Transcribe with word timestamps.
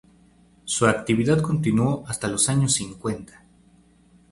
Su 0.65 0.87
actividad 0.87 1.41
continuó 1.43 2.03
hasta 2.07 2.27
los 2.27 2.49
años 2.49 2.73
cincuenta. 2.73 3.43